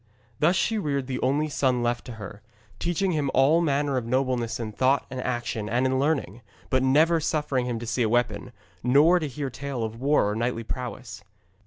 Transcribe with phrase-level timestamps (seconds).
[0.39, 2.41] Thus she reared the only son left to her,
[2.79, 7.19] teaching him all manner of nobleness in thought and action and in learning, but never
[7.19, 8.51] suffering him to see a weapon,
[8.81, 11.23] nor to hear a tale of war or knightly prowess.